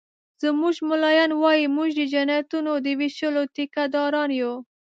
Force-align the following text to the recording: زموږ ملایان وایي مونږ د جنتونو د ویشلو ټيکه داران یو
زموږ 0.43 0.75
ملایان 0.89 1.31
وایي 1.41 1.65
مونږ 1.75 1.89
د 1.95 2.01
جنتونو 2.13 2.71
د 2.85 2.87
ویشلو 2.99 3.41
ټيکه 3.55 3.83
داران 3.93 4.29
یو 4.41 4.53